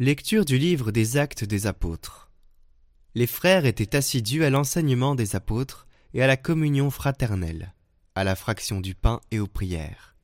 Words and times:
Lecture 0.00 0.44
du 0.44 0.58
livre 0.58 0.92
des 0.92 1.16
Actes 1.16 1.42
des 1.42 1.66
Apôtres. 1.66 2.30
Les 3.16 3.26
frères 3.26 3.66
étaient 3.66 3.96
assidus 3.96 4.44
à 4.44 4.50
l'enseignement 4.50 5.16
des 5.16 5.34
apôtres 5.34 5.88
et 6.14 6.22
à 6.22 6.28
la 6.28 6.36
communion 6.36 6.88
fraternelle, 6.92 7.74
à 8.14 8.22
la 8.22 8.36
fraction 8.36 8.80
du 8.80 8.94
pain 8.94 9.20
et 9.32 9.40
aux 9.40 9.48
prières. 9.48 10.14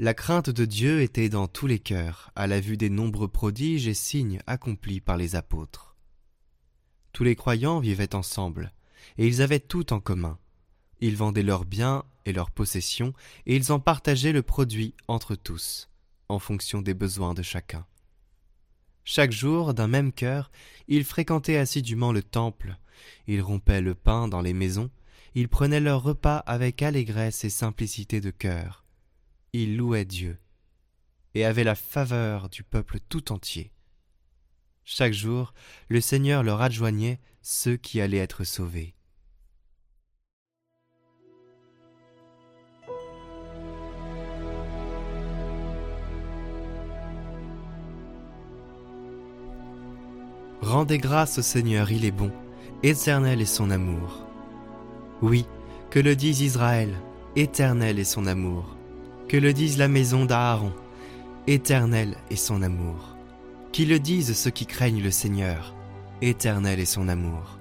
La 0.00 0.14
crainte 0.14 0.50
de 0.50 0.64
Dieu 0.64 1.02
était 1.02 1.28
dans 1.28 1.46
tous 1.46 1.68
les 1.68 1.78
cœurs, 1.78 2.32
à 2.34 2.48
la 2.48 2.58
vue 2.58 2.76
des 2.76 2.90
nombreux 2.90 3.28
prodiges 3.28 3.86
et 3.86 3.94
signes 3.94 4.40
accomplis 4.48 5.00
par 5.00 5.16
les 5.16 5.36
apôtres. 5.36 5.94
Tous 7.12 7.22
les 7.22 7.36
croyants 7.36 7.78
vivaient 7.78 8.16
ensemble, 8.16 8.72
et 9.16 9.28
ils 9.28 9.42
avaient 9.42 9.60
tout 9.60 9.92
en 9.92 10.00
commun. 10.00 10.40
Ils 10.98 11.16
vendaient 11.16 11.44
leurs 11.44 11.66
biens 11.66 12.02
et 12.24 12.32
leurs 12.32 12.50
possessions, 12.50 13.12
et 13.46 13.54
ils 13.54 13.70
en 13.70 13.78
partageaient 13.78 14.32
le 14.32 14.42
produit 14.42 14.96
entre 15.06 15.36
tous, 15.36 15.88
en 16.28 16.40
fonction 16.40 16.82
des 16.82 16.94
besoins 16.94 17.32
de 17.32 17.42
chacun. 17.42 17.86
Chaque 19.08 19.30
jour, 19.30 19.72
d'un 19.72 19.86
même 19.86 20.12
cœur, 20.12 20.50
ils 20.88 21.04
fréquentaient 21.04 21.58
assidûment 21.58 22.10
le 22.10 22.24
temple, 22.24 22.76
ils 23.28 23.40
rompaient 23.40 23.80
le 23.80 23.94
pain 23.94 24.26
dans 24.26 24.40
les 24.40 24.52
maisons, 24.52 24.90
ils 25.36 25.48
prenaient 25.48 25.78
leur 25.78 26.02
repas 26.02 26.38
avec 26.38 26.82
allégresse 26.82 27.44
et 27.44 27.50
simplicité 27.50 28.20
de 28.20 28.32
cœur. 28.32 28.84
Ils 29.52 29.76
louaient 29.76 30.04
Dieu 30.04 30.40
et 31.34 31.44
avaient 31.44 31.62
la 31.62 31.76
faveur 31.76 32.48
du 32.48 32.64
peuple 32.64 32.98
tout 33.08 33.30
entier. 33.30 33.70
Chaque 34.82 35.12
jour, 35.12 35.54
le 35.88 36.00
Seigneur 36.00 36.42
leur 36.42 36.60
adjoignait 36.60 37.20
ceux 37.42 37.76
qui 37.76 38.00
allaient 38.00 38.16
être 38.16 38.42
sauvés. 38.42 38.95
Rendez 50.66 50.98
grâce 50.98 51.38
au 51.38 51.42
Seigneur, 51.42 51.92
il 51.92 52.04
est 52.04 52.10
bon, 52.10 52.32
éternel 52.82 53.40
est 53.40 53.44
son 53.44 53.70
amour. 53.70 54.24
Oui, 55.22 55.46
que 55.90 56.00
le 56.00 56.16
dise 56.16 56.40
Israël, 56.40 56.92
éternel 57.36 58.00
est 58.00 58.04
son 58.04 58.26
amour. 58.26 58.76
Que 59.28 59.36
le 59.36 59.52
dise 59.52 59.78
la 59.78 59.86
maison 59.86 60.24
d'Aaron, 60.24 60.72
éternel 61.46 62.16
est 62.30 62.34
son 62.34 62.62
amour. 62.62 63.14
Qui 63.70 63.86
le 63.86 64.00
disent 64.00 64.36
ceux 64.36 64.50
qui 64.50 64.66
craignent 64.66 65.04
le 65.04 65.12
Seigneur, 65.12 65.72
éternel 66.20 66.80
est 66.80 66.84
son 66.84 67.06
amour. 67.06 67.60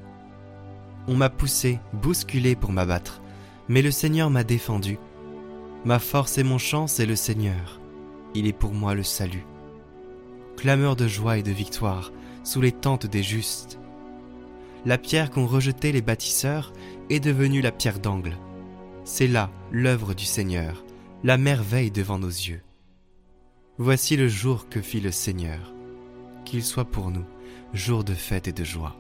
On 1.08 1.14
m'a 1.14 1.30
poussé, 1.30 1.78
bousculé 1.94 2.56
pour 2.56 2.72
m'abattre, 2.72 3.22
mais 3.70 3.84
le 3.84 3.92
Seigneur 3.92 4.32
m'a 4.32 4.44
défendu. 4.44 4.98
Ma 5.86 6.00
force 6.00 6.40
et 6.40 6.44
mon 6.44 6.58
chant, 6.58 6.88
c'est 6.88 7.06
le 7.06 7.16
Seigneur. 7.16 7.80
Il 8.34 8.48
est 8.48 8.52
pour 8.52 8.74
moi 8.74 8.96
le 8.96 9.04
salut. 9.04 9.46
Clameur 10.58 10.96
de 10.96 11.08
joie 11.08 11.38
et 11.38 11.44
de 11.44 11.52
victoire, 11.52 12.12
sous 12.46 12.62
les 12.62 12.72
tentes 12.72 13.06
des 13.06 13.24
justes. 13.24 13.78
La 14.86 14.98
pierre 14.98 15.32
qu'ont 15.32 15.48
rejetée 15.48 15.92
les 15.92 16.02
bâtisseurs 16.02 16.72
est 17.10 17.20
devenue 17.20 17.62
la 17.62 17.74
pierre 17.74 18.00
d'angle. 18.00 18.38
C'est 19.04 19.28
là 19.28 19.52
l'œuvre 19.72 20.14
du 20.14 20.26
Seigneur, 20.26 20.86
la 21.24 21.38
merveille 21.38 21.92
devant 21.92 22.20
nos 22.20 22.28
yeux. 22.28 22.62
Voici 23.78 24.16
le 24.16 24.30
jour 24.30 24.70
que 24.70 24.82
fit 24.82 25.02
le 25.02 25.12
Seigneur, 25.12 25.74
qu'il 26.46 26.64
soit 26.64 26.86
pour 26.86 27.12
nous 27.12 27.26
jour 27.74 28.06
de 28.06 28.14
fête 28.14 28.48
et 28.48 28.54
de 28.54 28.64
joie. 28.64 28.96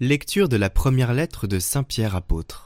Lecture 0.00 0.48
de 0.48 0.56
la 0.56 0.70
première 0.70 1.14
lettre 1.14 1.46
de 1.46 1.58
Saint 1.58 1.82
Pierre 1.82 2.14
apôtre. 2.16 2.65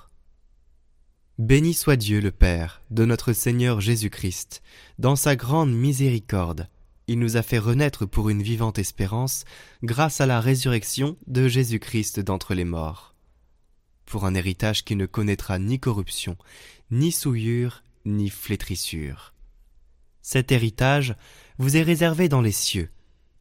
Béni 1.41 1.73
soit 1.73 1.97
Dieu 1.97 2.21
le 2.21 2.33
Père 2.33 2.83
de 2.91 3.07
notre 3.07 3.33
Seigneur 3.33 3.81
Jésus-Christ, 3.81 4.61
dans 4.99 5.17
sa 5.17 5.37
grande 5.37 5.73
miséricorde. 5.73 6.69
Il 7.07 7.19
nous 7.19 7.39
a 7.39 7.43
fait 7.43 7.57
renaître 7.59 8.05
pour 8.05 8.29
une 8.29 8.43
vivante 8.43 8.79
espérance 8.79 9.47
grâce 9.83 10.21
à 10.21 10.27
la 10.27 10.39
résurrection 10.39 11.17
de 11.29 11.49
Jésus-Christ 11.49 12.21
d'entre 12.21 12.53
les 12.53 12.67
morts, 12.67 13.15
pour 14.05 14.27
un 14.27 14.35
héritage 14.35 14.85
qui 14.85 14.97
ne 14.97 15.07
connaîtra 15.07 15.59
ni 15.59 15.81
corruption, 15.81 16.37
ni 16.91 17.11
souillure, 17.11 17.85
ni 18.05 18.29
flétrissure. 18.29 19.33
Cet 20.21 20.53
héritage 20.53 21.15
vous 21.57 21.79
est 21.79 21.83
réservé 21.83 22.29
dans 22.29 22.43
les 22.43 22.53
cieux, 22.53 22.91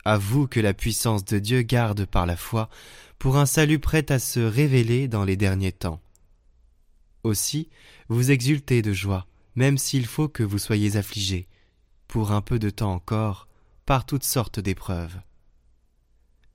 à 0.05 0.17
vous 0.17 0.47
que 0.47 0.61
la 0.61 0.73
puissance 0.73 1.25
de 1.25 1.37
Dieu 1.37 1.63
garde 1.63 2.05
par 2.05 2.25
la 2.25 2.37
foi, 2.37 2.69
pour 3.17 3.35
un 3.35 3.45
salut 3.45 3.79
prêt 3.79 4.09
à 4.09 4.19
se 4.19 4.39
révéler 4.39 5.09
dans 5.09 5.25
les 5.25 5.35
derniers 5.35 5.73
temps. 5.73 5.99
Aussi, 7.23 7.69
vous 8.07 8.31
exultez 8.31 8.81
de 8.81 8.93
joie, 8.93 9.27
même 9.55 9.77
s'il 9.77 10.05
faut 10.05 10.29
que 10.29 10.43
vous 10.43 10.57
soyez 10.57 10.95
affligés, 10.95 11.47
pour 12.07 12.31
un 12.31 12.41
peu 12.41 12.59
de 12.59 12.69
temps 12.69 12.93
encore, 12.93 13.47
par 13.85 14.05
toutes 14.05 14.23
sortes 14.23 14.59
d'épreuves. 14.59 15.19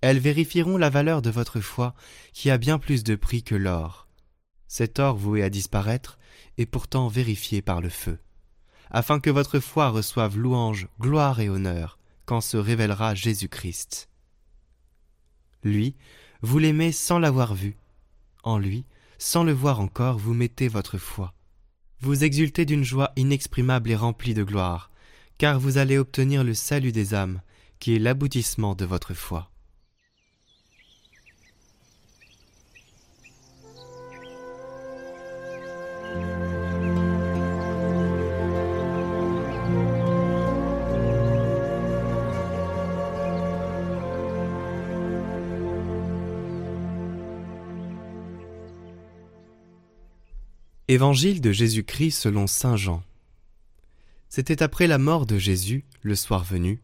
Elles 0.01 0.19
vérifieront 0.19 0.77
la 0.77 0.91
valeur 0.91 1.23
de 1.23 1.31
votre 1.31 1.61
foi, 1.61 1.95
qui 2.33 2.51
a 2.51 2.59
bien 2.59 2.79
plus 2.79 3.05
de 3.05 3.15
prix 3.15 3.43
que 3.43 3.55
l'or. 3.55 4.09
Cet 4.69 4.99
or 4.99 5.17
voué 5.17 5.43
à 5.43 5.51
disparaître 5.51 6.19
est 6.59 6.67
pourtant 6.67 7.09
vérifié 7.09 7.63
par 7.63 7.81
le 7.81 7.89
feu, 7.89 8.19
afin 8.91 9.21
que 9.21 9.31
votre 9.31 9.61
foi 9.61 9.89
reçoive 9.89 10.37
louange, 10.37 10.89
gloire 11.01 11.41
et 11.41 11.49
honneur, 11.49 11.99
quand 12.27 12.41
se 12.41 12.57
révélera 12.57 13.15
Jésus-Christ. 13.15 14.09
Lui, 15.63 15.95
vous 16.43 16.59
l'aimez 16.59 16.93
sans 16.93 17.19
l'avoir 17.19 17.55
vu. 17.55 17.77
En 18.43 18.59
lui, 18.59 18.85
sans 19.19 19.45
le 19.45 19.53
voir 19.53 19.81
encore, 19.81 20.19
vous 20.19 20.35
mettez 20.35 20.69
votre 20.69 20.99
foi. 20.99 21.35
Vous 22.01 22.25
exultez 22.25 22.65
d'une 22.65 22.85
joie 22.85 23.13
inexprimable 23.17 23.91
et 23.91 23.97
remplie 23.97 24.35
de 24.35 24.45
gloire, 24.45 24.91
car 25.39 25.59
vous 25.59 25.79
allez 25.79 25.99
obtenir 25.99 26.45
le 26.45 26.55
salut 26.55 26.93
des 26.93 27.15
âmes, 27.15 27.41
qui 27.79 27.95
est 27.95 27.99
l'aboutissement 27.99 28.75
de 28.75 28.85
votre 28.85 29.15
foi. 29.15 29.51
Évangile 50.95 51.41
de 51.41 51.51
Jésus-Christ 51.51 52.13
selon 52.13 52.47
Saint 52.47 52.77
Jean. 52.77 53.03
C'était 54.29 54.63
après 54.63 54.87
la 54.87 54.99
mort 54.99 55.27
de 55.27 55.39
Jésus, 55.39 55.85
le 56.03 56.15
soir 56.15 56.45
venu, 56.45 56.81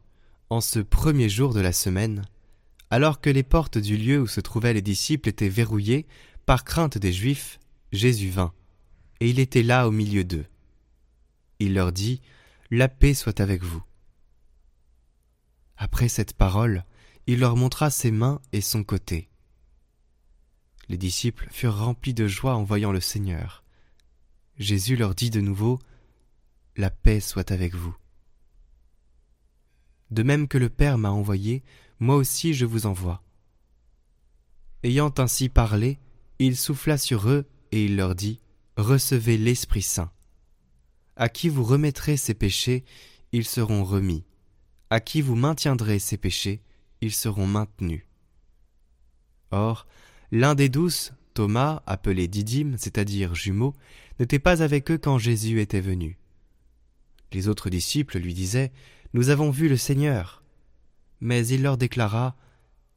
en 0.49 0.61
ce 0.61 0.81
premier 0.81 1.29
jour 1.29 1.55
de 1.55 1.61
la 1.61 1.73
semaine, 1.73 2.25
alors 2.91 3.21
que 3.21 3.31
les 3.31 3.45
portes 3.45 3.79
du 3.79 3.97
lieu 3.97 4.21
où 4.21 4.27
se 4.27 4.41
trouvaient 4.41 4.73
les 4.73 4.83
disciples 4.83 5.29
étaient 5.29 5.49
verrouillées 5.49 6.09
par 6.45 6.65
crainte 6.65 6.99
des 6.99 7.13
Juifs, 7.13 7.61
Jésus 7.93 8.31
vint, 8.31 8.53
et 9.21 9.31
il 9.31 9.39
était 9.39 9.63
là 9.63 9.87
au 9.87 9.93
milieu 9.93 10.25
d'eux. 10.25 10.47
Il 11.61 11.75
leur 11.75 11.93
dit, 11.93 12.21
La 12.73 12.89
paix 12.89 13.15
soit 13.15 13.39
avec 13.39 13.63
vous. 13.63 13.85
Après 15.77 16.09
cette 16.09 16.33
parole, 16.33 16.85
il 17.29 17.39
leur 17.39 17.55
montra 17.55 17.91
ses 17.91 18.11
mains 18.11 18.43
et 18.53 18.61
son 18.61 18.83
côté. 18.83 19.29
Les 20.89 20.99
disciples 20.99 21.47
furent 21.53 21.79
remplis 21.79 22.13
de 22.13 22.27
joie 22.27 22.57
en 22.57 22.65
voyant 22.65 22.91
le 22.91 22.99
Seigneur. 22.99 23.63
Jésus 24.61 24.95
leur 24.95 25.15
dit 25.15 25.31
de 25.31 25.41
nouveau 25.41 25.79
La 26.77 26.91
paix 26.91 27.19
soit 27.21 27.51
avec 27.51 27.75
vous. 27.75 27.97
De 30.11 30.23
même 30.23 30.49
que 30.49 30.59
le 30.59 30.69
Père 30.69 30.99
m'a 30.99 31.11
envoyé, 31.11 31.63
moi 31.99 32.17
aussi 32.17 32.53
je 32.53 32.67
vous 32.67 32.85
envoie. 32.85 33.23
Ayant 34.83 35.15
ainsi 35.17 35.49
parlé, 35.49 35.99
il 36.39 36.59
souffla 36.59 36.99
sur 36.99 37.31
eux 37.31 37.47
et 37.73 37.87
il 37.87 37.97
leur 37.97 38.15
dit 38.15 38.43
Recevez 38.77 39.39
l'Esprit 39.39 39.83
Saint. 39.83 40.13
À 41.17 41.31
qui 41.31 41.49
vous 41.49 41.65
remettrez 41.65 42.19
ces 42.19 42.35
péchés, 42.35 42.85
ils 43.33 43.47
seront 43.47 43.83
remis. 43.83 44.25
À 44.91 45.01
qui 45.01 45.23
vous 45.23 45.37
maintiendrez 45.37 45.99
ces 45.99 46.19
péchés, 46.19 46.61
ils 47.01 47.15
seront 47.15 47.47
maintenus. 47.47 48.05
Or, 49.53 49.87
l'un 50.31 50.55
des 50.55 50.69
douze, 50.69 51.15
Thomas, 51.35 51.83
appelé 51.87 52.29
Didyme, 52.29 52.77
c'est-à-dire 52.79 53.35
jumeau, 53.35 53.75
n'était 54.19 54.39
pas 54.39 54.63
avec 54.63 54.91
eux 54.91 54.99
quand 54.99 55.19
Jésus 55.19 55.61
était 55.61 55.81
venu. 55.81 56.19
Les 57.33 57.49
autres 57.49 57.71
disciples 57.71 58.19
lui 58.19 58.35
disaient 58.35 58.73
Nous 59.15 59.31
avons 59.31 59.51
vu 59.51 59.69
le 59.69 59.77
Seigneur. 59.77 60.43
Mais 61.21 61.47
il 61.47 61.63
leur 61.63 61.77
déclara 61.77 62.37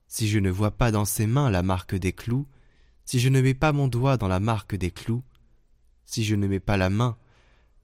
Si 0.07 0.27
je 0.27 0.39
ne 0.39 0.49
vois 0.49 0.71
pas 0.71 0.91
dans 0.91 1.05
ses 1.05 1.27
mains 1.27 1.49
la 1.49 1.63
marque 1.63 1.95
des 1.95 2.13
clous, 2.13 2.47
si 3.05 3.19
je 3.19 3.29
ne 3.29 3.41
mets 3.41 3.53
pas 3.53 3.73
mon 3.73 3.87
doigt 3.87 4.17
dans 4.17 4.27
la 4.27 4.39
marque 4.39 4.75
des 4.75 4.91
clous, 4.91 5.23
si 6.05 6.23
je 6.23 6.35
ne 6.35 6.47
mets 6.47 6.59
pas 6.59 6.77
la 6.77 6.89
main 6.89 7.17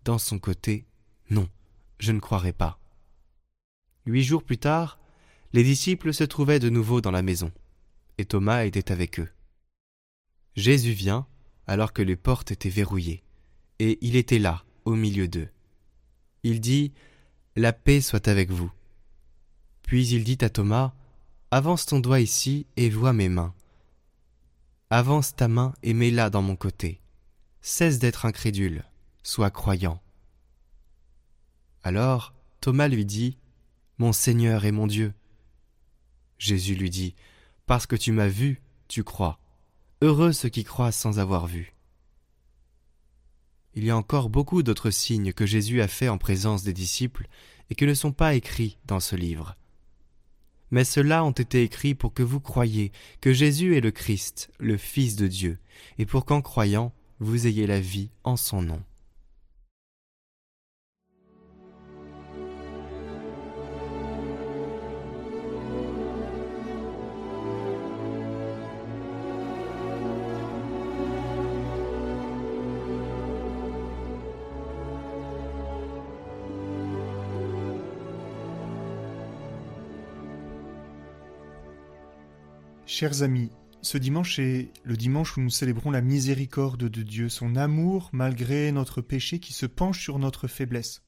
dans 0.06 0.18
son 0.18 0.40
côté, 0.40 0.86
non, 1.30 1.48
je 2.00 2.12
ne 2.12 2.20
croirai 2.20 2.54
pas. 2.54 2.80
Huit 4.06 4.24
jours 4.24 4.44
plus 4.44 4.58
tard, 4.58 5.00
les 5.54 5.64
disciples 5.64 6.14
se 6.14 6.24
trouvaient 6.24 6.60
de 6.60 6.70
nouveau 6.70 7.02
dans 7.02 7.12
la 7.12 7.22
maison, 7.22 7.52
et 8.18 8.26
Thomas 8.26 8.66
était 8.66 8.92
avec 8.92 9.20
eux. 9.20 9.30
Jésus 10.60 10.92
vient, 10.92 11.26
alors 11.68 11.94
que 11.94 12.02
les 12.02 12.16
portes 12.16 12.52
étaient 12.52 12.70
verrouillées, 12.70 13.24
et 13.80 13.98
il 14.02 14.16
était 14.16 14.40
là, 14.40 14.64
au 14.86 14.96
milieu 14.96 15.28
d'eux. 15.28 15.50
Il 16.44 16.60
dit 16.60 16.94
La 17.56 17.74
paix 17.74 18.02
soit 18.02 18.28
avec 18.28 18.52
vous. 18.52 18.72
Puis 19.84 20.08
il 20.10 20.24
dit 20.24 20.38
à 20.42 20.50
Thomas 20.50 20.94
Avance 21.52 21.86
ton 21.86 22.00
doigt 22.00 22.20
ici 22.20 22.68
et 22.78 22.90
vois 22.90 23.14
mes 23.14 23.30
mains. 23.30 23.56
Avance 24.92 25.36
ta 25.36 25.48
main 25.48 25.74
et 25.82 25.94
mets-la 25.94 26.30
dans 26.30 26.42
mon 26.42 26.56
côté. 26.56 27.02
Cesse 27.62 27.98
d'être 27.98 28.26
incrédule, 28.26 28.84
sois 29.24 29.50
croyant. 29.50 30.02
Alors 31.84 32.34
Thomas 32.62 32.88
lui 32.88 33.06
dit 33.06 33.38
Mon 33.98 34.12
Seigneur 34.12 34.66
et 34.66 34.72
mon 34.72 34.88
Dieu. 34.88 35.14
Jésus 36.38 36.76
lui 36.76 36.90
dit 36.90 37.16
Parce 37.66 37.86
que 37.88 37.96
tu 37.96 38.12
m'as 38.12 38.28
vu, 38.28 38.62
tu 38.88 39.04
crois. 39.04 39.39
Heureux 40.02 40.32
ceux 40.32 40.48
qui 40.48 40.64
croient 40.64 40.94
sans 40.94 41.20
avoir 41.20 41.46
vu. 41.46 41.74
Il 43.76 43.84
y 43.84 43.90
a 43.90 43.98
encore 43.98 44.30
beaucoup 44.30 44.64
d'autres 44.64 44.92
signes 44.92 45.34
que 45.34 45.46
Jésus 45.46 45.82
a 45.82 45.90
faits 45.90 46.10
en 46.10 46.18
présence 46.18 46.64
des 46.64 46.72
disciples 46.72 47.28
et 47.70 47.76
qui 47.76 47.86
ne 47.86 47.94
sont 47.94 48.14
pas 48.14 48.34
écrits 48.34 48.78
dans 48.86 49.02
ce 49.02 49.18
livre. 49.18 49.58
Mais 50.72 50.86
ceux-là 50.86 51.26
ont 51.26 51.32
été 51.32 51.64
écrits 51.64 51.96
pour 51.96 52.14
que 52.14 52.24
vous 52.24 52.40
croyiez 52.40 52.94
que 53.20 53.34
Jésus 53.34 53.76
est 53.76 53.82
le 53.82 53.92
Christ, 53.92 54.50
le 54.58 54.78
Fils 54.78 55.18
de 55.18 55.28
Dieu, 55.28 55.58
et 55.98 56.06
pour 56.06 56.24
qu'en 56.24 56.42
croyant, 56.42 56.94
vous 57.20 57.48
ayez 57.48 57.68
la 57.68 57.82
vie 57.82 58.10
en 58.24 58.38
son 58.38 58.62
nom. 58.62 58.82
Chers 83.00 83.22
amis, 83.22 83.50
ce 83.82 83.98
dimanche 83.98 84.40
est 84.40 84.74
le 84.84 84.98
dimanche 84.98 85.38
où 85.38 85.40
nous 85.40 85.50
célébrons 85.50 85.90
la 85.90 86.02
miséricorde 86.02 86.90
de 86.90 87.02
Dieu, 87.02 87.30
son 87.30 87.56
amour 87.56 88.10
malgré 88.12 88.74
notre 88.74 89.00
péché 89.00 89.40
qui 89.40 89.54
se 89.54 89.66
penche 89.66 90.04
sur 90.04 90.20
notre 90.20 90.50
faiblesse. 90.50 91.02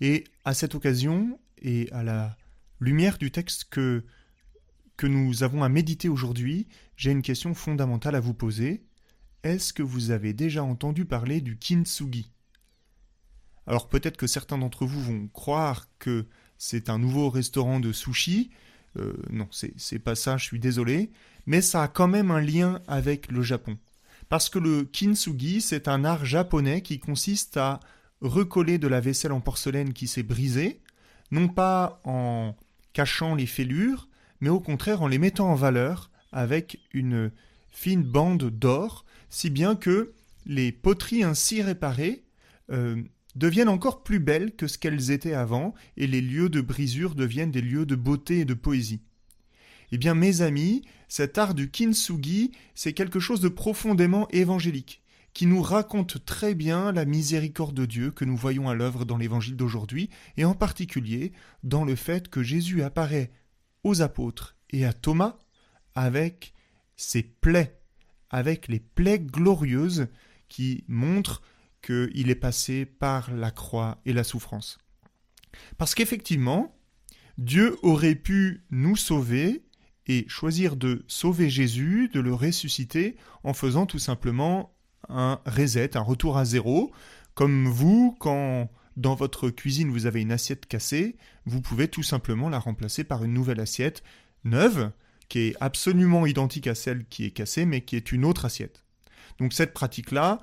Et 0.00 0.22
à 0.44 0.54
cette 0.54 0.76
occasion, 0.76 1.40
et 1.60 1.90
à 1.90 2.04
la 2.04 2.36
lumière 2.78 3.18
du 3.18 3.32
texte 3.32 3.64
que, 3.70 4.04
que 4.96 5.08
nous 5.08 5.42
avons 5.42 5.64
à 5.64 5.68
méditer 5.68 6.08
aujourd'hui, 6.08 6.68
j'ai 6.94 7.10
une 7.10 7.22
question 7.22 7.54
fondamentale 7.54 8.14
à 8.14 8.20
vous 8.20 8.32
poser. 8.32 8.86
Est-ce 9.42 9.72
que 9.72 9.82
vous 9.82 10.12
avez 10.12 10.32
déjà 10.32 10.62
entendu 10.62 11.06
parler 11.06 11.40
du 11.40 11.58
kintsugi? 11.58 12.30
Alors 13.66 13.88
peut-être 13.88 14.16
que 14.16 14.28
certains 14.28 14.58
d'entre 14.58 14.86
vous 14.86 15.02
vont 15.02 15.26
croire 15.26 15.88
que 15.98 16.28
c'est 16.56 16.88
un 16.88 17.00
nouveau 17.00 17.30
restaurant 17.30 17.80
de 17.80 17.90
sushi, 17.90 18.52
euh, 18.98 19.14
non, 19.30 19.48
c'est 19.50 19.98
pas 19.98 20.14
ça, 20.14 20.36
je 20.36 20.44
suis 20.44 20.58
désolé. 20.58 21.10
Mais 21.46 21.60
ça 21.60 21.82
a 21.82 21.88
quand 21.88 22.08
même 22.08 22.30
un 22.30 22.40
lien 22.40 22.80
avec 22.88 23.30
le 23.30 23.42
Japon. 23.42 23.78
Parce 24.28 24.48
que 24.48 24.58
le 24.58 24.84
kintsugi, 24.84 25.60
c'est 25.60 25.88
un 25.88 26.04
art 26.04 26.24
japonais 26.24 26.82
qui 26.82 26.98
consiste 26.98 27.56
à 27.56 27.80
recoller 28.20 28.78
de 28.78 28.88
la 28.88 29.00
vaisselle 29.00 29.32
en 29.32 29.40
porcelaine 29.40 29.92
qui 29.92 30.08
s'est 30.08 30.22
brisée, 30.22 30.80
non 31.30 31.48
pas 31.48 32.00
en 32.04 32.56
cachant 32.92 33.34
les 33.34 33.46
fêlures, 33.46 34.08
mais 34.40 34.48
au 34.48 34.60
contraire 34.60 35.02
en 35.02 35.08
les 35.08 35.18
mettant 35.18 35.50
en 35.50 35.54
valeur 35.54 36.10
avec 36.32 36.80
une 36.92 37.30
fine 37.70 38.02
bande 38.02 38.50
d'or, 38.50 39.04
si 39.28 39.50
bien 39.50 39.76
que 39.76 40.12
les 40.46 40.72
poteries 40.72 41.22
ainsi 41.22 41.62
réparées 41.62 42.24
euh, 42.70 43.02
deviennent 43.36 43.68
encore 43.68 44.02
plus 44.02 44.18
belles 44.18 44.56
que 44.56 44.66
ce 44.66 44.78
qu'elles 44.78 45.10
étaient 45.10 45.34
avant, 45.34 45.74
et 45.96 46.06
les 46.06 46.20
lieux 46.20 46.48
de 46.48 46.60
brisure 46.60 47.14
deviennent 47.14 47.50
des 47.52 47.60
lieux 47.60 47.86
de 47.86 47.94
beauté 47.94 48.40
et 48.40 48.44
de 48.44 48.54
poésie. 48.54 49.02
Eh 49.92 49.98
bien, 49.98 50.14
mes 50.14 50.40
amis, 50.40 50.82
cet 51.08 51.38
art 51.38 51.54
du 51.54 51.70
kintsugi, 51.70 52.50
c'est 52.74 52.92
quelque 52.92 53.20
chose 53.20 53.40
de 53.40 53.48
profondément 53.48 54.26
évangélique, 54.30 55.02
qui 55.32 55.46
nous 55.46 55.62
raconte 55.62 56.24
très 56.24 56.54
bien 56.54 56.92
la 56.92 57.04
miséricorde 57.04 57.74
de 57.74 57.86
Dieu 57.86 58.10
que 58.10 58.24
nous 58.24 58.36
voyons 58.36 58.68
à 58.68 58.74
l'œuvre 58.74 59.04
dans 59.04 59.18
l'évangile 59.18 59.56
d'aujourd'hui, 59.56 60.10
et 60.36 60.44
en 60.44 60.54
particulier 60.54 61.32
dans 61.62 61.84
le 61.84 61.94
fait 61.94 62.28
que 62.28 62.42
Jésus 62.42 62.82
apparaît 62.82 63.30
aux 63.84 64.02
apôtres 64.02 64.56
et 64.70 64.84
à 64.84 64.92
Thomas 64.92 65.38
avec 65.94 66.54
ses 66.96 67.22
plaies, 67.22 67.78
avec 68.30 68.66
les 68.68 68.80
plaies 68.80 69.20
glorieuses 69.20 70.08
qui 70.48 70.84
montrent 70.88 71.42
qu'il 71.82 72.30
est 72.30 72.34
passé 72.34 72.84
par 72.84 73.32
la 73.32 73.50
croix 73.50 73.98
et 74.04 74.12
la 74.12 74.24
souffrance. 74.24 74.78
Parce 75.78 75.94
qu'effectivement, 75.94 76.76
Dieu 77.38 77.76
aurait 77.82 78.14
pu 78.14 78.64
nous 78.70 78.96
sauver 78.96 79.62
et 80.06 80.24
choisir 80.28 80.76
de 80.76 81.04
sauver 81.08 81.50
Jésus, 81.50 82.08
de 82.12 82.20
le 82.20 82.32
ressusciter, 82.32 83.16
en 83.44 83.52
faisant 83.54 83.86
tout 83.86 83.98
simplement 83.98 84.72
un 85.08 85.40
reset, 85.46 85.96
un 85.96 86.02
retour 86.02 86.38
à 86.38 86.44
zéro, 86.44 86.92
comme 87.34 87.68
vous, 87.68 88.16
quand 88.18 88.70
dans 88.96 89.14
votre 89.14 89.50
cuisine 89.50 89.90
vous 89.90 90.06
avez 90.06 90.22
une 90.22 90.32
assiette 90.32 90.66
cassée, 90.66 91.16
vous 91.44 91.60
pouvez 91.60 91.88
tout 91.88 92.02
simplement 92.02 92.48
la 92.48 92.58
remplacer 92.58 93.04
par 93.04 93.24
une 93.24 93.34
nouvelle 93.34 93.60
assiette 93.60 94.02
neuve, 94.44 94.90
qui 95.28 95.40
est 95.40 95.56
absolument 95.60 96.24
identique 96.24 96.66
à 96.66 96.74
celle 96.74 97.04
qui 97.06 97.24
est 97.24 97.30
cassée, 97.30 97.66
mais 97.66 97.82
qui 97.82 97.96
est 97.96 98.12
une 98.12 98.24
autre 98.24 98.44
assiette. 98.44 98.84
Donc 99.38 99.52
cette 99.52 99.74
pratique-là, 99.74 100.40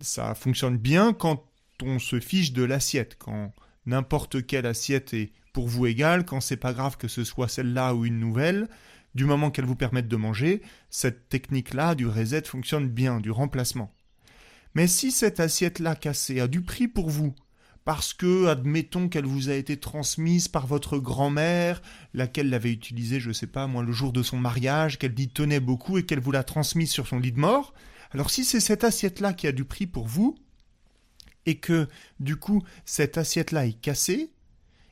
ça 0.00 0.34
fonctionne 0.34 0.76
bien 0.76 1.12
quand 1.12 1.44
on 1.82 1.98
se 1.98 2.20
fiche 2.20 2.52
de 2.52 2.62
l'assiette, 2.62 3.16
quand 3.18 3.52
n'importe 3.86 4.46
quelle 4.46 4.66
assiette 4.66 5.14
est 5.14 5.32
pour 5.52 5.68
vous 5.68 5.86
égale, 5.86 6.24
quand 6.24 6.40
c'est 6.40 6.56
pas 6.56 6.72
grave 6.72 6.96
que 6.96 7.08
ce 7.08 7.24
soit 7.24 7.48
celle-là 7.48 7.94
ou 7.94 8.04
une 8.04 8.20
nouvelle, 8.20 8.68
du 9.14 9.24
moment 9.24 9.50
qu'elle 9.50 9.66
vous 9.66 9.76
permette 9.76 10.08
de 10.08 10.16
manger, 10.16 10.62
cette 10.88 11.28
technique-là 11.28 11.94
du 11.94 12.06
reset 12.06 12.44
fonctionne 12.44 12.88
bien, 12.88 13.20
du 13.20 13.30
remplacement. 13.30 13.94
Mais 14.74 14.86
si 14.86 15.10
cette 15.10 15.40
assiette-là 15.40 15.94
cassée 15.94 16.40
a 16.40 16.48
du 16.48 16.62
prix 16.62 16.88
pour 16.88 17.10
vous, 17.10 17.34
parce 17.84 18.14
que, 18.14 18.46
admettons 18.46 19.08
qu'elle 19.08 19.26
vous 19.26 19.50
a 19.50 19.54
été 19.54 19.76
transmise 19.76 20.48
par 20.48 20.66
votre 20.66 20.98
grand-mère, 20.98 21.82
laquelle 22.14 22.48
l'avait 22.48 22.72
utilisée, 22.72 23.18
je 23.18 23.32
sais 23.32 23.48
pas, 23.48 23.66
moi, 23.66 23.82
le 23.82 23.92
jour 23.92 24.12
de 24.12 24.22
son 24.22 24.38
mariage, 24.38 24.98
qu'elle 24.98 25.14
dit 25.14 25.28
tenait 25.28 25.60
beaucoup 25.60 25.98
et 25.98 26.04
qu'elle 26.06 26.20
vous 26.20 26.30
l'a 26.30 26.44
transmise 26.44 26.90
sur 26.90 27.08
son 27.08 27.18
lit 27.18 27.32
de 27.32 27.40
mort, 27.40 27.74
alors 28.12 28.30
si 28.30 28.44
c'est 28.44 28.60
cette 28.60 28.84
assiette-là 28.84 29.32
qui 29.32 29.46
a 29.46 29.52
du 29.52 29.64
prix 29.64 29.86
pour 29.86 30.06
vous, 30.06 30.36
et 31.46 31.58
que 31.58 31.88
du 32.20 32.36
coup 32.36 32.62
cette 32.84 33.18
assiette-là 33.18 33.66
est 33.66 33.80
cassée, 33.80 34.32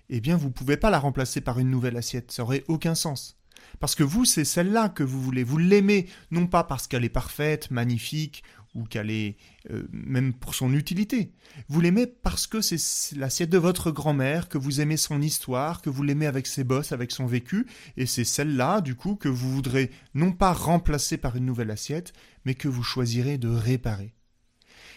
eh 0.09 0.21
bien 0.21 0.37
vous 0.37 0.49
ne 0.49 0.53
pouvez 0.53 0.77
pas 0.77 0.91
la 0.91 0.99
remplacer 0.99 1.41
par 1.41 1.59
une 1.59 1.71
nouvelle 1.71 1.97
assiette, 1.97 2.33
ça 2.33 2.43
aurait 2.43 2.65
aucun 2.69 2.95
sens. 2.95 3.37
Parce 3.79 3.95
que 3.95 4.03
vous, 4.03 4.25
c'est 4.25 4.45
celle-là 4.45 4.89
que 4.89 5.03
vous 5.03 5.21
voulez. 5.23 5.45
Vous 5.45 5.59
l'aimez, 5.59 6.09
non 6.31 6.47
pas 6.47 6.65
parce 6.65 6.87
qu'elle 6.87 7.05
est 7.05 7.09
parfaite, 7.09 7.71
magnifique, 7.71 8.43
ou 8.75 8.85
qu'elle 8.85 9.11
est 9.11 9.37
euh, 9.71 9.83
même 9.93 10.33
pour 10.33 10.55
son 10.55 10.73
utilité. 10.75 11.33
Vous 11.69 11.81
l'aimez 11.81 12.07
parce 12.07 12.47
que 12.47 12.61
c'est 12.61 13.17
l'assiette 13.17 13.51
de 13.51 13.59
votre 13.59 13.91
grand-mère, 13.91 14.49
que 14.49 14.59
vous 14.59 14.81
aimez 14.81 14.97
son 14.97 15.21
histoire, 15.21 15.83
que 15.83 15.91
vous 15.91 16.03
l'aimez 16.03 16.27
avec 16.27 16.47
ses 16.47 16.65
bosses, 16.65 16.93
avec 16.93 17.11
son 17.11 17.27
vécu, 17.27 17.67
et 17.97 18.07
c'est 18.07 18.25
celle-là, 18.25 18.81
du 18.81 18.95
coup, 18.95 19.17
que 19.17 19.29
vous 19.29 19.51
voudrez 19.51 19.91
non 20.15 20.33
pas 20.33 20.53
remplacer 20.53 21.17
par 21.17 21.37
une 21.37 21.47
nouvelle 21.47 21.71
assiette, 21.71 22.13
mais 22.45 22.55
que 22.55 22.69
vous 22.69 22.83
choisirez 22.83 23.39
de 23.39 23.49
réparer. 23.49 24.15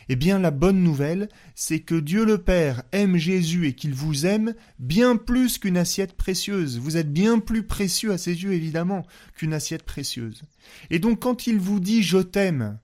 Eh 0.09 0.15
bien, 0.15 0.39
la 0.39 0.51
bonne 0.51 0.83
nouvelle, 0.83 1.29
c'est 1.55 1.79
que 1.79 1.95
Dieu 1.95 2.25
le 2.25 2.37
Père 2.37 2.83
aime 2.91 3.17
Jésus 3.17 3.67
et 3.67 3.73
qu'il 3.73 3.93
vous 3.93 4.25
aime 4.25 4.53
bien 4.79 5.15
plus 5.15 5.57
qu'une 5.57 5.77
assiette 5.77 6.13
précieuse. 6.13 6.77
Vous 6.77 6.97
êtes 6.97 7.11
bien 7.11 7.39
plus 7.39 7.63
précieux 7.63 8.11
à 8.11 8.17
ses 8.17 8.43
yeux, 8.43 8.53
évidemment, 8.53 9.05
qu'une 9.35 9.53
assiette 9.53 9.83
précieuse. 9.83 10.43
Et 10.89 10.99
donc, 10.99 11.21
quand 11.21 11.47
il 11.47 11.57
vous 11.57 11.79
dit 11.79 12.03
je 12.03 12.17
t'aime, 12.17 12.79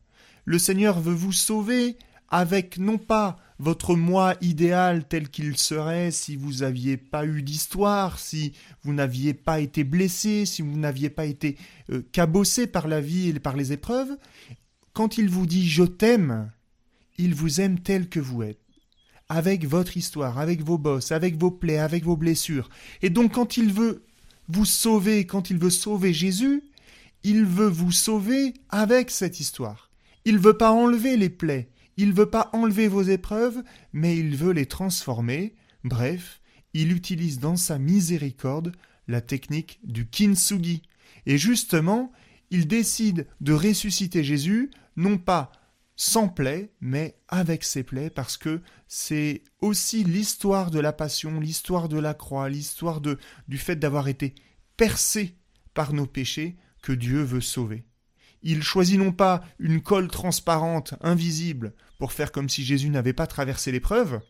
le 0.49 0.57
Seigneur 0.57 0.99
veut 0.99 1.13
vous 1.13 1.31
sauver 1.31 1.95
avec 2.27 2.79
non 2.79 2.97
pas 2.97 3.37
votre 3.59 3.95
moi 3.95 4.33
idéal 4.41 5.07
tel 5.07 5.29
qu'il 5.29 5.55
serait 5.57 6.09
si 6.09 6.35
vous 6.35 6.61
n'aviez 6.61 6.97
pas 6.97 7.23
eu 7.27 7.43
d'histoire, 7.43 8.17
si 8.17 8.53
vous 8.81 8.91
n'aviez 8.91 9.35
pas 9.35 9.59
été 9.59 9.83
blessé, 9.83 10.47
si 10.47 10.63
vous 10.63 10.75
n'aviez 10.75 11.11
pas 11.11 11.27
été 11.27 11.55
euh, 11.91 12.01
cabossé 12.13 12.65
par 12.65 12.87
la 12.87 12.99
vie 12.99 13.29
et 13.29 13.39
par 13.39 13.55
les 13.55 13.73
épreuves. 13.73 14.17
Quand 14.93 15.19
il 15.19 15.29
vous 15.29 15.45
dit 15.45 15.69
je 15.69 15.83
t'aime, 15.83 16.49
il 17.19 17.35
vous 17.35 17.61
aime 17.61 17.79
tel 17.79 18.09
que 18.09 18.19
vous 18.19 18.41
êtes 18.41 18.57
avec 19.27 19.67
votre 19.67 19.97
histoire, 19.97 20.39
avec 20.39 20.63
vos 20.63 20.79
bosses, 20.79 21.11
avec 21.11 21.37
vos 21.37 21.51
plaies, 21.51 21.77
avec 21.77 22.03
vos 22.03 22.17
blessures. 22.17 22.71
Et 23.03 23.11
donc 23.11 23.33
quand 23.33 23.57
il 23.57 23.71
veut 23.71 24.03
vous 24.47 24.65
sauver, 24.65 25.27
quand 25.27 25.51
il 25.51 25.59
veut 25.59 25.69
sauver 25.69 26.11
Jésus, 26.11 26.63
il 27.23 27.45
veut 27.45 27.69
vous 27.69 27.91
sauver 27.91 28.55
avec 28.71 29.11
cette 29.11 29.39
histoire. 29.39 29.88
Il 30.25 30.35
ne 30.35 30.39
veut 30.39 30.57
pas 30.57 30.71
enlever 30.71 31.17
les 31.17 31.29
plaies, 31.29 31.69
il 31.97 32.09
ne 32.09 32.13
veut 32.13 32.29
pas 32.29 32.49
enlever 32.53 32.87
vos 32.87 33.01
épreuves, 33.01 33.61
mais 33.93 34.17
il 34.17 34.35
veut 34.35 34.53
les 34.53 34.65
transformer. 34.65 35.55
Bref, 35.83 36.41
il 36.73 36.91
utilise 36.91 37.39
dans 37.39 37.57
sa 37.57 37.77
miséricorde 37.77 38.73
la 39.07 39.21
technique 39.21 39.79
du 39.83 40.07
kintsugi. 40.07 40.83
Et 41.25 41.37
justement, 41.37 42.11
il 42.51 42.67
décide 42.67 43.27
de 43.41 43.53
ressusciter 43.53 44.23
Jésus, 44.23 44.71
non 44.95 45.17
pas 45.17 45.51
sans 45.95 46.29
plaies, 46.29 46.71
mais 46.79 47.17
avec 47.27 47.65
ses 47.65 47.83
plaies, 47.83 48.09
parce 48.09 48.37
que 48.37 48.61
c'est 48.87 49.43
aussi 49.59 50.05
l'histoire 50.05 50.71
de 50.71 50.79
la 50.79 50.93
passion, 50.93 51.41
l'histoire 51.41 51.89
de 51.89 51.99
la 51.99 52.13
croix, 52.13 52.47
l'histoire 52.47 53.01
du 53.01 53.57
fait 53.57 53.75
d'avoir 53.75 54.07
été 54.07 54.33
percé 54.77 55.35
par 55.73 55.91
nos 55.91 56.05
péchés 56.05 56.55
que 56.81 56.93
Dieu 56.93 57.21
veut 57.21 57.41
sauver. 57.41 57.83
Il 58.41 58.63
choisit 58.63 58.97
non 58.97 59.11
pas 59.11 59.43
une 59.59 59.81
colle 59.81 60.07
transparente, 60.07 60.93
invisible, 61.01 61.73
pour 61.97 62.13
faire 62.13 62.31
comme 62.31 62.49
si 62.49 62.63
Jésus 62.63 62.89
n'avait 62.89 63.13
pas 63.13 63.27
traversé 63.27 63.71
l'épreuve, 63.71 64.21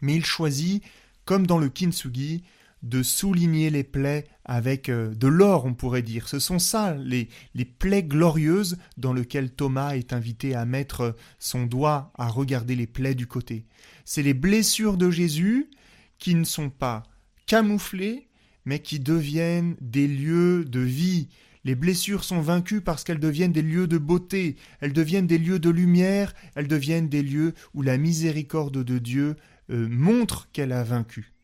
mais 0.00 0.14
il 0.14 0.24
choisit, 0.24 0.82
comme 1.24 1.46
dans 1.46 1.58
le 1.58 1.68
kintsugi, 1.68 2.42
de 2.82 3.02
souligner 3.02 3.70
les 3.70 3.82
plaies 3.82 4.26
avec 4.44 4.88
euh, 4.88 5.12
de 5.14 5.26
l'or, 5.26 5.64
on 5.64 5.74
pourrait 5.74 6.02
dire. 6.02 6.28
Ce 6.28 6.38
sont 6.38 6.58
ça, 6.58 6.94
les, 6.94 7.28
les 7.54 7.64
plaies 7.64 8.04
glorieuses 8.04 8.78
dans 8.96 9.12
lesquelles 9.12 9.50
Thomas 9.50 9.96
est 9.96 10.12
invité 10.12 10.54
à 10.54 10.64
mettre 10.64 11.16
son 11.38 11.66
doigt 11.66 12.12
à 12.16 12.28
regarder 12.28 12.76
les 12.76 12.86
plaies 12.86 13.16
du 13.16 13.26
côté. 13.26 13.66
C'est 14.04 14.22
les 14.22 14.34
blessures 14.34 14.96
de 14.96 15.10
Jésus 15.10 15.70
qui 16.18 16.34
ne 16.34 16.44
sont 16.44 16.70
pas 16.70 17.02
camouflées, 17.46 18.28
mais 18.64 18.80
qui 18.80 19.00
deviennent 19.00 19.76
des 19.80 20.06
lieux 20.06 20.64
de 20.64 20.80
vie. 20.80 21.28
Les 21.68 21.74
blessures 21.74 22.24
sont 22.24 22.40
vaincues 22.40 22.80
parce 22.80 23.04
qu'elles 23.04 23.20
deviennent 23.20 23.52
des 23.52 23.60
lieux 23.60 23.86
de 23.86 23.98
beauté, 23.98 24.56
elles 24.80 24.94
deviennent 24.94 25.26
des 25.26 25.36
lieux 25.36 25.58
de 25.58 25.68
lumière, 25.68 26.32
elles 26.54 26.66
deviennent 26.66 27.10
des 27.10 27.22
lieux 27.22 27.52
où 27.74 27.82
la 27.82 27.98
miséricorde 27.98 28.82
de 28.82 28.98
Dieu 28.98 29.36
euh, 29.68 29.86
montre 29.86 30.48
qu'elle 30.50 30.72
a 30.72 30.82
vaincu. 30.82 31.34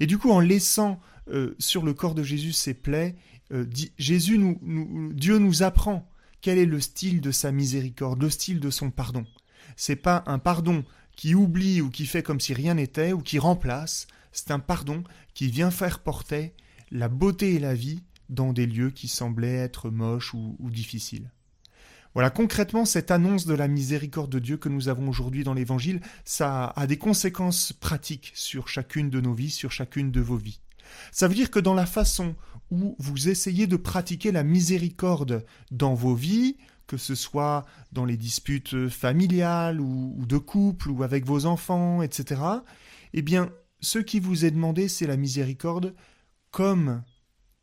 Et 0.00 0.06
du 0.06 0.16
coup, 0.16 0.30
en 0.30 0.40
laissant 0.40 1.02
euh, 1.30 1.54
sur 1.58 1.84
le 1.84 1.92
corps 1.92 2.14
de 2.14 2.22
Jésus 2.22 2.54
ses 2.54 2.72
plaies, 2.72 3.14
euh, 3.52 3.66
Dieu 3.66 5.38
nous 5.38 5.62
apprend 5.62 6.10
quel 6.40 6.56
est 6.56 6.64
le 6.64 6.80
style 6.80 7.20
de 7.20 7.30
sa 7.30 7.52
miséricorde, 7.52 8.22
le 8.22 8.30
style 8.30 8.60
de 8.60 8.70
son 8.70 8.90
pardon. 8.90 9.26
C'est 9.76 9.96
pas 9.96 10.24
un 10.24 10.38
pardon 10.38 10.82
qui 11.14 11.34
oublie 11.34 11.82
ou 11.82 11.90
qui 11.90 12.06
fait 12.06 12.22
comme 12.22 12.40
si 12.40 12.54
rien 12.54 12.72
n'était 12.72 13.12
ou 13.12 13.18
qui 13.18 13.38
remplace, 13.38 14.06
c'est 14.32 14.50
un 14.50 14.60
pardon 14.60 15.04
qui 15.34 15.48
vient 15.48 15.70
faire 15.70 15.98
porter 15.98 16.54
la 16.90 17.10
beauté 17.10 17.52
et 17.52 17.58
la 17.58 17.74
vie 17.74 18.00
dans 18.28 18.52
des 18.52 18.66
lieux 18.66 18.90
qui 18.90 19.08
semblaient 19.08 19.56
être 19.56 19.90
moches 19.90 20.34
ou 20.34 20.56
difficiles. 20.70 21.30
Voilà, 22.14 22.30
concrètement, 22.30 22.84
cette 22.84 23.10
annonce 23.10 23.46
de 23.46 23.54
la 23.54 23.68
miséricorde 23.68 24.32
de 24.32 24.38
Dieu 24.38 24.56
que 24.56 24.68
nous 24.68 24.88
avons 24.88 25.08
aujourd'hui 25.08 25.44
dans 25.44 25.54
l'Évangile, 25.54 26.00
ça 26.24 26.72
a 26.74 26.86
des 26.86 26.96
conséquences 26.96 27.72
pratiques 27.72 28.32
sur 28.34 28.68
chacune 28.68 29.10
de 29.10 29.20
nos 29.20 29.34
vies, 29.34 29.50
sur 29.50 29.70
chacune 29.70 30.10
de 30.10 30.20
vos 30.20 30.36
vies. 30.36 30.60
Ça 31.12 31.28
veut 31.28 31.34
dire 31.34 31.50
que 31.50 31.60
dans 31.60 31.74
la 31.74 31.86
façon 31.86 32.34
où 32.70 32.96
vous 32.98 33.28
essayez 33.28 33.66
de 33.66 33.76
pratiquer 33.76 34.32
la 34.32 34.42
miséricorde 34.42 35.44
dans 35.70 35.94
vos 35.94 36.14
vies, 36.14 36.56
que 36.86 36.96
ce 36.96 37.14
soit 37.14 37.66
dans 37.92 38.04
les 38.06 38.16
disputes 38.16 38.88
familiales 38.88 39.80
ou, 39.80 40.24
de 40.26 40.38
couple 40.38 40.90
ou 40.90 41.02
avec 41.02 41.26
vos 41.26 41.44
enfants, 41.44 42.02
etc., 42.02 42.40
eh 43.12 43.22
bien, 43.22 43.50
ce 43.80 43.98
qui 43.98 44.18
vous 44.18 44.44
est 44.44 44.50
demandé, 44.50 44.88
c'est 44.88 45.06
la 45.06 45.16
miséricorde 45.16 45.94
comme 46.50 47.02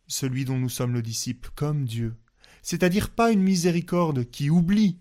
celui 0.07 0.45
dont 0.45 0.57
nous 0.57 0.69
sommes 0.69 0.93
le 0.93 1.01
disciple, 1.01 1.49
comme 1.55 1.85
Dieu 1.85 2.15
c'est-à-dire 2.65 3.11
pas 3.11 3.31
une 3.31 3.43
miséricorde 3.43 4.25
qui 4.25 4.49
oublie, 4.49 4.97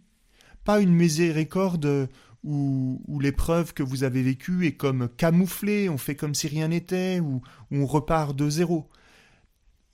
pas 0.64 0.80
une 0.80 0.92
miséricorde 0.92 2.10
où, 2.42 3.00
l'épreuve 3.22 3.72
que 3.72 3.82
vous 3.82 4.04
avez 4.04 4.22
vécue 4.22 4.66
est 4.66 4.76
comme 4.76 5.08
camouflée, 5.08 5.88
on 5.88 5.96
fait 5.96 6.14
comme 6.14 6.34
si 6.34 6.46
rien 6.46 6.68
n'était, 6.68 7.20
ou, 7.20 7.40
on 7.70 7.86
repart 7.86 8.36
de 8.36 8.50
zéro. 8.50 8.90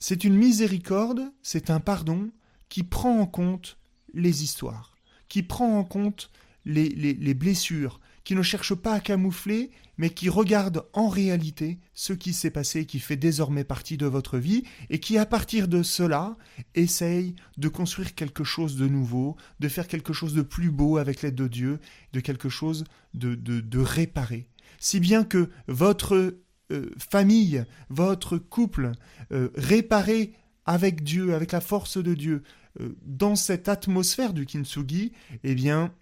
C'est 0.00 0.24
une 0.24 0.34
miséricorde, 0.34 1.30
c'est 1.42 1.70
un 1.70 1.78
pardon 1.78 2.30
qui 2.68 2.82
prend 2.82 3.20
en 3.20 3.26
compte 3.26 3.78
les 4.14 4.42
histoires, 4.42 4.96
qui 5.28 5.44
prend 5.44 5.78
en 5.78 5.84
compte 5.84 6.32
les 6.64 7.34
blessures, 7.34 7.99
qui 8.24 8.34
ne 8.34 8.42
cherche 8.42 8.74
pas 8.74 8.94
à 8.94 9.00
camoufler, 9.00 9.70
mais 9.96 10.10
qui 10.10 10.28
regarde 10.28 10.86
en 10.92 11.08
réalité 11.08 11.78
ce 11.92 12.12
qui 12.12 12.32
s'est 12.32 12.50
passé, 12.50 12.86
qui 12.86 13.00
fait 13.00 13.16
désormais 13.16 13.64
partie 13.64 13.96
de 13.96 14.06
votre 14.06 14.38
vie, 14.38 14.64
et 14.88 14.98
qui 14.98 15.18
à 15.18 15.26
partir 15.26 15.68
de 15.68 15.82
cela 15.82 16.36
essaye 16.74 17.34
de 17.58 17.68
construire 17.68 18.14
quelque 18.14 18.44
chose 18.44 18.76
de 18.76 18.88
nouveau, 18.88 19.36
de 19.60 19.68
faire 19.68 19.86
quelque 19.86 20.12
chose 20.12 20.34
de 20.34 20.42
plus 20.42 20.70
beau 20.70 20.96
avec 20.96 21.22
l'aide 21.22 21.34
de 21.34 21.48
Dieu, 21.48 21.80
de 22.12 22.20
quelque 22.20 22.48
chose 22.48 22.84
de, 23.14 23.34
de, 23.34 23.78
réparé. 23.78 24.46
Si 24.78 25.00
bien 25.00 25.24
que 25.24 25.50
votre 25.68 26.38
euh, 26.70 26.90
famille, 26.96 27.64
votre 27.88 28.38
couple, 28.38 28.92
euh, 29.32 29.50
réparé 29.54 30.32
avec 30.64 31.02
Dieu, 31.02 31.34
avec 31.34 31.52
la 31.52 31.60
force 31.60 31.98
de 31.98 32.14
Dieu, 32.14 32.42
euh, 32.80 32.96
dans 33.02 33.34
cette 33.34 33.68
atmosphère 33.68 34.32
du 34.32 34.46
kintsugi, 34.46 35.12
eh 35.42 35.54
bien, 35.54 35.92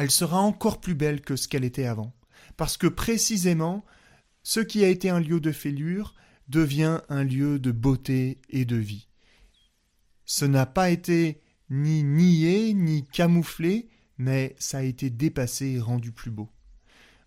elle 0.00 0.10
sera 0.10 0.40
encore 0.40 0.80
plus 0.80 0.94
belle 0.94 1.20
que 1.20 1.36
ce 1.36 1.46
qu'elle 1.46 1.64
était 1.64 1.84
avant. 1.84 2.14
Parce 2.56 2.76
que 2.76 2.86
précisément, 2.86 3.84
ce 4.42 4.60
qui 4.60 4.82
a 4.82 4.88
été 4.88 5.10
un 5.10 5.20
lieu 5.20 5.40
de 5.40 5.52
fêlure 5.52 6.14
devient 6.48 7.00
un 7.08 7.22
lieu 7.22 7.58
de 7.58 7.70
beauté 7.70 8.38
et 8.48 8.64
de 8.64 8.76
vie. 8.76 9.08
Ce 10.24 10.44
n'a 10.44 10.66
pas 10.66 10.90
été 10.90 11.40
ni 11.68 12.02
nié, 12.02 12.72
ni 12.72 13.04
camouflé, 13.04 13.88
mais 14.16 14.56
ça 14.58 14.78
a 14.78 14.82
été 14.82 15.10
dépassé 15.10 15.72
et 15.72 15.80
rendu 15.80 16.12
plus 16.12 16.30
beau. 16.30 16.48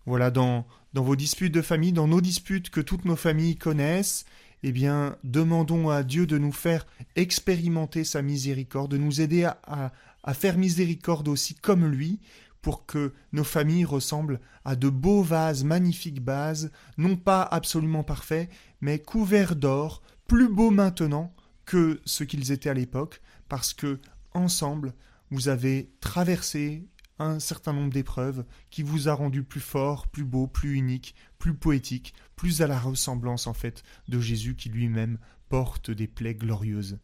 Voilà, 0.04 0.30
dans, 0.30 0.66
vos 0.92 1.16
disputes 1.16 1.54
de 1.54 1.62
famille, 1.62 1.92
dans 1.92 2.08
nos 2.08 2.20
disputes 2.20 2.70
que 2.70 2.80
toutes 2.80 3.04
nos 3.04 3.16
familles 3.16 3.56
connaissent, 3.56 4.24
eh 4.62 4.72
bien, 4.72 5.16
demandons 5.22 5.90
à 5.90 6.02
Dieu 6.02 6.26
de 6.26 6.38
nous 6.38 6.52
faire 6.52 6.86
expérimenter 7.16 8.04
sa 8.04 8.20
miséricorde, 8.20 8.90
de 8.90 8.98
nous 8.98 9.20
aider 9.20 9.48
à 9.66 10.34
faire 10.34 10.58
miséricorde 10.58 11.28
aussi 11.28 11.54
comme 11.54 11.86
lui, 11.86 12.20
pour 12.64 12.86
que 12.86 13.12
nos 13.32 13.44
familles 13.44 13.84
ressemblent 13.84 14.40
à 14.64 14.74
de 14.74 14.88
beaux 14.88 15.22
vases, 15.22 15.64
magnifiques 15.64 16.22
vases, 16.22 16.72
non 16.96 17.14
pas 17.14 17.42
absolument 17.42 18.04
parfaits, 18.04 18.48
mais 18.80 18.98
couverts 18.98 19.54
d'or, 19.54 20.00
plus 20.26 20.48
beaux 20.48 20.70
maintenant 20.70 21.34
que 21.66 22.00
ce 22.06 22.24
qu'ils 22.24 22.52
étaient 22.52 22.70
à 22.70 22.74
l'époque, 22.74 23.20
parce 23.50 23.74
que, 23.74 24.00
ensemble, 24.32 24.94
vous 25.30 25.48
avez 25.48 25.92
traversé 26.00 26.88
un 27.18 27.38
certain 27.38 27.74
nombre 27.74 27.92
d'épreuves 27.92 28.46
qui 28.70 28.82
vous 28.82 29.10
a 29.10 29.12
rendu 29.12 29.42
plus 29.42 29.60
fort, 29.60 30.08
plus 30.08 30.24
beau, 30.24 30.46
plus 30.46 30.72
unique, 30.72 31.14
plus 31.38 31.52
poétique, 31.52 32.14
plus 32.34 32.62
à 32.62 32.66
la 32.66 32.78
ressemblance 32.78 33.46
en 33.46 33.52
fait 33.52 33.82
de 34.08 34.20
Jésus 34.20 34.56
qui 34.56 34.70
lui-même 34.70 35.18
porte 35.50 35.90
des 35.90 36.08
plaies 36.08 36.34
glorieuses. 36.34 36.98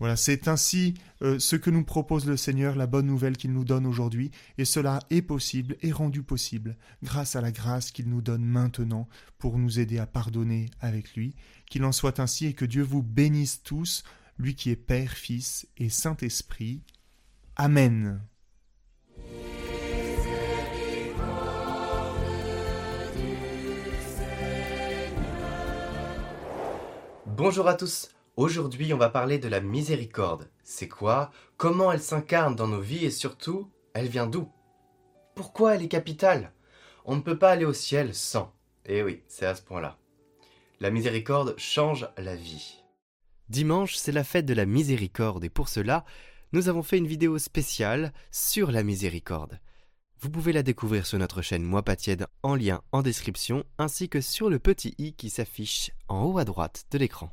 Voilà, 0.00 0.16
c'est 0.16 0.48
ainsi 0.48 0.94
euh, 1.20 1.38
ce 1.38 1.56
que 1.56 1.68
nous 1.68 1.84
propose 1.84 2.24
le 2.24 2.38
Seigneur, 2.38 2.74
la 2.74 2.86
bonne 2.86 3.06
nouvelle 3.06 3.36
qu'il 3.36 3.52
nous 3.52 3.66
donne 3.66 3.84
aujourd'hui, 3.84 4.30
et 4.56 4.64
cela 4.64 4.98
est 5.10 5.20
possible 5.20 5.76
et 5.82 5.92
rendu 5.92 6.22
possible 6.22 6.78
grâce 7.02 7.36
à 7.36 7.42
la 7.42 7.52
grâce 7.52 7.90
qu'il 7.90 8.08
nous 8.08 8.22
donne 8.22 8.42
maintenant 8.42 9.06
pour 9.36 9.58
nous 9.58 9.78
aider 9.78 9.98
à 9.98 10.06
pardonner 10.06 10.70
avec 10.80 11.14
lui. 11.14 11.36
Qu'il 11.66 11.84
en 11.84 11.92
soit 11.92 12.18
ainsi 12.18 12.46
et 12.46 12.54
que 12.54 12.64
Dieu 12.64 12.82
vous 12.82 13.02
bénisse 13.02 13.62
tous, 13.62 14.02
lui 14.38 14.54
qui 14.54 14.70
est 14.70 14.76
Père, 14.76 15.12
Fils 15.12 15.68
et 15.76 15.90
Saint-Esprit. 15.90 16.82
Amen. 17.56 18.22
Bonjour 27.26 27.68
à 27.68 27.74
tous. 27.74 28.08
Aujourd'hui, 28.40 28.94
on 28.94 28.96
va 28.96 29.10
parler 29.10 29.38
de 29.38 29.48
la 29.48 29.60
miséricorde. 29.60 30.48
C'est 30.62 30.88
quoi? 30.88 31.30
Comment 31.58 31.92
elle 31.92 32.00
s'incarne 32.00 32.56
dans 32.56 32.68
nos 32.68 32.80
vies 32.80 33.04
et 33.04 33.10
surtout, 33.10 33.70
elle 33.92 34.08
vient 34.08 34.26
d'où? 34.26 34.48
Pourquoi 35.34 35.74
elle 35.74 35.82
est 35.82 35.88
capitale? 35.88 36.54
On 37.04 37.16
ne 37.16 37.20
peut 37.20 37.38
pas 37.38 37.50
aller 37.50 37.66
au 37.66 37.74
ciel 37.74 38.14
sans. 38.14 38.54
Eh 38.86 39.02
oui, 39.02 39.22
c'est 39.28 39.44
à 39.44 39.54
ce 39.54 39.60
point-là. 39.60 39.98
La 40.80 40.90
miséricorde 40.90 41.54
change 41.58 42.08
la 42.16 42.34
vie. 42.34 42.82
Dimanche, 43.50 43.96
c'est 43.96 44.10
la 44.10 44.24
fête 44.24 44.46
de 44.46 44.54
la 44.54 44.64
miséricorde 44.64 45.44
et 45.44 45.50
pour 45.50 45.68
cela, 45.68 46.06
nous 46.54 46.70
avons 46.70 46.82
fait 46.82 46.96
une 46.96 47.06
vidéo 47.06 47.38
spéciale 47.38 48.10
sur 48.30 48.70
la 48.70 48.82
miséricorde. 48.82 49.60
Vous 50.18 50.30
pouvez 50.30 50.54
la 50.54 50.62
découvrir 50.62 51.04
sur 51.04 51.18
notre 51.18 51.42
chaîne 51.42 51.62
Moi 51.62 51.82
pas 51.82 51.94
tiède 51.94 52.26
en 52.42 52.54
lien 52.54 52.80
en 52.90 53.02
description 53.02 53.64
ainsi 53.76 54.08
que 54.08 54.22
sur 54.22 54.48
le 54.48 54.58
petit 54.58 54.94
i 54.96 55.12
qui 55.12 55.28
s'affiche 55.28 55.90
en 56.08 56.24
haut 56.24 56.38
à 56.38 56.46
droite 56.46 56.86
de 56.90 56.96
l'écran. 56.96 57.30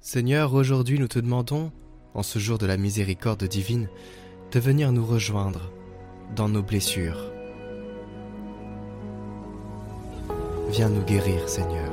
Seigneur, 0.00 0.54
aujourd'hui 0.54 0.98
nous 0.98 1.08
te 1.08 1.18
demandons, 1.18 1.72
en 2.14 2.22
ce 2.22 2.38
jour 2.38 2.58
de 2.58 2.66
la 2.66 2.76
miséricorde 2.76 3.44
divine, 3.44 3.88
de 4.52 4.60
venir 4.60 4.92
nous 4.92 5.04
rejoindre 5.04 5.72
dans 6.34 6.48
nos 6.48 6.62
blessures. 6.62 7.32
Viens 10.70 10.88
nous 10.88 11.02
guérir, 11.02 11.48
Seigneur. 11.48 11.92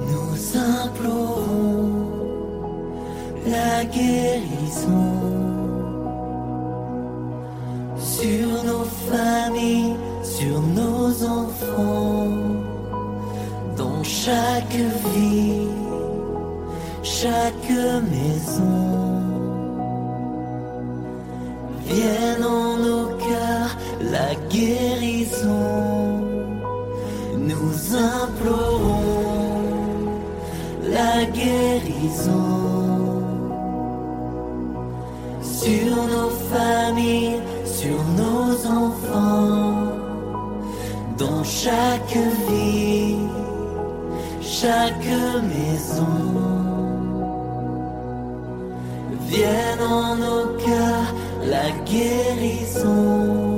Nous 0.00 0.56
implorons 0.56 2.10
la 3.46 3.84
guérison 3.84 5.07
guérison 31.32 32.88
sur 35.42 35.96
nos 36.14 36.30
familles, 36.52 37.40
sur 37.64 38.02
nos 38.16 38.66
enfants, 38.66 39.92
dans 41.18 41.44
chaque 41.44 42.16
vie, 42.48 43.16
chaque 44.40 45.12
maison. 45.52 46.06
Vienne 49.28 49.82
en 49.82 50.16
nos 50.16 50.46
cœurs 50.64 51.14
la 51.44 51.70
guérison. 51.84 53.57